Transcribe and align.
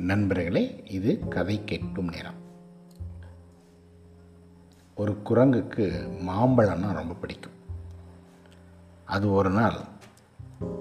நண்பர்களே 0.00 0.82
இது 0.86 1.28
கதை 1.28 1.64
கேட்கும் 1.64 2.08
நேரம். 2.08 2.34
ஒரு 4.94 5.22
குரங்குக்கு 5.24 5.84
மாம்பழம்னா 6.26 6.92
ரொம்ப 6.92 7.14
பிடிக்கும். 7.14 7.52
அது 9.04 9.32
ஒரு 9.32 9.50
நாள் 9.50 9.78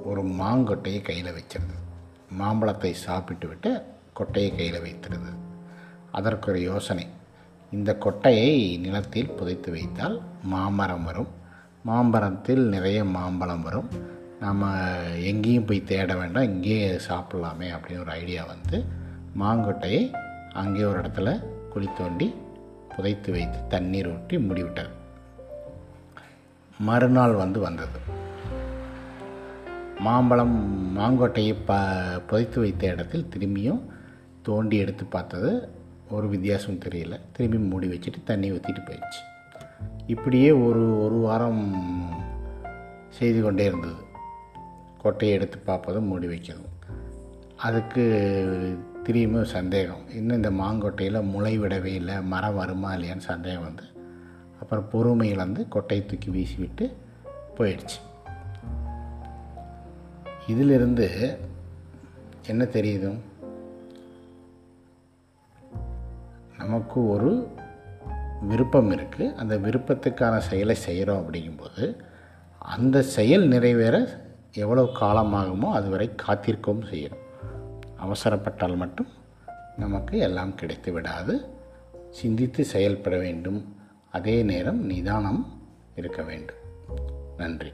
ஒரு 0.04 0.26
மாங்கொட்டையை 0.26 1.02
கையில் 1.02 1.34
வச்சிருந்தது 1.34 1.82
மாம்பழத்தை 2.32 2.94
சாப்பிட்டு 2.94 3.48
விட்டு 3.48 3.84
கொட்டையை 4.16 4.56
கையில் 4.56 4.82
வைத்திருந்தது 4.82 5.36
அதற்கு 6.12 6.52
ஒரு 6.52 6.62
யோசனை. 6.62 7.08
இந்த 7.72 7.98
கொட்டையை 8.00 8.80
நிலத்தில் 8.80 9.32
புதைத்து 9.32 9.72
வைத்தால் 9.72 10.22
மாமரம் 10.44 11.04
வரும். 11.04 11.28
மாம்பரத்தில் 11.84 12.68
நிறைய 12.68 13.06
மாம்பழம் 13.06 13.62
வரும். 13.62 13.90
நம்ம 14.40 14.74
எங்கேயும் 15.04 15.66
போய் 15.66 15.84
தேட 15.84 16.16
வேண்டாம் 16.16 16.44
இங்கேயே 16.44 16.92
சாப்பிட்லாமே 17.08 17.68
அப்படின்னு 17.74 18.00
ஒரு 18.00 18.12
ஐடியா 18.12 18.46
வந்து 18.46 18.99
மாங்கொட்டையை 19.38 20.14
அங்கே 20.54 20.84
ஒரு 20.84 21.00
இடத்துல 21.00 21.46
குழி 21.70 21.88
தோண்டி 21.98 22.34
புதைத்து 22.96 23.32
வைத்து 23.32 23.68
தண்ணீர் 23.68 24.08
ஊற்றி 24.08 24.38
மூடிவிட்டது. 24.38 24.90
மறுநாள் 26.80 27.32
வந்து 27.32 27.60
வந்தது. 27.60 28.00
மாம்பழம் 30.00 30.58
மாங்கொட்டையை 30.98 31.56
ப 31.66 31.76
புதைத்து 32.28 32.60
வைத்த 32.60 32.88
இடத்தில் 32.88 33.28
திரும்பியும் 33.38 33.82
தோண்டி 34.42 34.78
எடுத்து 34.78 35.06
பார்த்தது 35.06 35.70
ஒரு 36.10 36.28
வித்தியாசம் 36.28 36.80
தெரியல. 36.80 37.20
திரும்பி 37.32 37.58
மூடி 37.58 37.88
வச்சுட்டு 37.88 38.24
தண்ணி 38.24 38.52
ஊற்றிட்டு 38.52 38.82
போயிடுச்சு. 38.86 39.22
இப்படியே 40.08 40.52
ஒரு 40.52 41.04
ஒரு 41.04 41.16
வாரம் 41.16 41.84
செய்து 43.10 43.42
கொண்டே 43.42 43.66
இருந்தது. 43.66 43.94
கொட்டையை 45.04 45.30
எடுத்து 45.30 45.62
பார்ப்பதும் 45.68 46.08
மூடி 46.08 46.28
வைக்கிறதும். 46.28 46.94
அதுக்கு 47.56 48.04
திரும்பியும் 49.10 49.44
சந்தேகம். 49.44 50.10
இன்னும் 50.16 50.36
இந்த 50.36 50.50
மாங்கொட்டையில் 50.50 51.30
முளை 51.30 51.60
விடவே 51.60 51.92
இல்லை. 52.00 52.22
மரம் 52.22 52.56
வருமா 52.56 52.94
இல்லையான்னு 52.94 53.18
சந்தேகம் 53.18 53.64
வந்து 53.64 53.84
அப்புறம் 54.62 54.90
பொறுமை 54.90 55.30
இழந்து 55.30 55.62
கொட்டையை 55.72 56.06
தூக்கி 56.06 56.30
வீசிவிட்டு 56.30 56.94
போயிடுச்சு. 57.58 57.98
இதிலிருந்து 60.48 61.38
என்ன 62.48 62.64
தெரியுது? 62.64 63.20
நமக்கு 66.58 67.10
ஒரு 67.10 67.58
விருப்பம் 68.42 68.92
இருக்குது 68.92 69.34
அந்த 69.34 69.58
விருப்பத்துக்கான 69.58 70.38
செயலை 70.38 70.76
செய்கிறோம் 70.76 71.22
அப்படிங்கும்போது 71.24 71.98
அந்த 72.58 73.02
செயல் 73.02 73.48
நிறைவேற 73.48 74.08
எவ்வளோ 74.54 74.84
காலமாகுமோ 75.00 75.72
அதுவரை 75.72 76.10
காத்திருக்கவும் 76.28 76.88
செய்யணும். 76.92 77.26
அவசரப்பட்டால் 78.00 78.76
மட்டும் 78.76 79.08
நமக்கு 79.78 80.18
எல்லாம் 80.18 80.56
கிடைத்து 80.56 80.92
விடாது. 80.92 81.50
சிந்தித்து 82.10 82.66
செயல்பட 82.66 83.18
வேண்டும். 83.18 83.76
அதே 84.12 84.44
நேரம் 84.44 84.86
நிதானம் 84.86 85.62
இருக்க 85.96 86.22
வேண்டும். 86.22 86.56
நன்றி. 87.38 87.72